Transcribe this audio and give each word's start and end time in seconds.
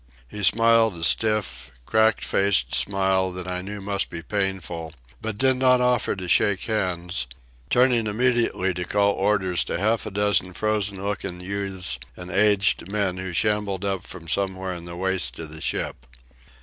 He 0.27 0.41
smiled 0.41 0.97
a 0.97 1.03
stiff, 1.03 1.69
crack 1.85 2.21
faced 2.21 2.73
smile 2.73 3.31
that 3.33 3.47
I 3.47 3.61
knew 3.61 3.81
must 3.81 4.09
be 4.09 4.23
painful, 4.23 4.93
but 5.21 5.37
did 5.37 5.57
not 5.57 5.79
offer 5.79 6.15
to 6.15 6.27
shake 6.27 6.61
hands, 6.61 7.27
turning 7.69 8.07
immediately 8.07 8.73
to 8.73 8.83
call 8.83 9.11
orders 9.13 9.63
to 9.65 9.77
half 9.77 10.07
a 10.07 10.11
dozen 10.11 10.53
frozen 10.53 11.03
looking 11.03 11.39
youths 11.39 11.99
and 12.17 12.31
aged 12.31 12.91
men 12.91 13.17
who 13.17 13.31
shambled 13.31 13.85
up 13.85 14.01
from 14.01 14.27
somewhere 14.27 14.73
in 14.73 14.85
the 14.85 14.95
waist 14.97 15.37
of 15.37 15.51
the 15.51 15.61
ship. 15.61 16.07